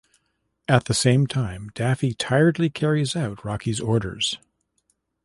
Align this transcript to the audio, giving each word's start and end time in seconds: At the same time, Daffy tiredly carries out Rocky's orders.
At 0.67 0.85
the 0.85 0.95
same 0.95 1.27
time, 1.27 1.69
Daffy 1.75 2.15
tiredly 2.15 2.71
carries 2.71 3.15
out 3.15 3.45
Rocky's 3.45 3.79
orders. 3.79 4.39